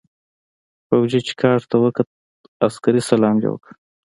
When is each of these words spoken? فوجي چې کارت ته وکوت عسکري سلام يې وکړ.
فوجي 0.87 1.19
چې 1.27 1.33
کارت 1.41 1.63
ته 1.71 1.75
وکوت 1.83 2.09
عسکري 2.67 3.01
سلام 3.09 3.35
يې 3.43 3.49
وکړ. 3.51 3.71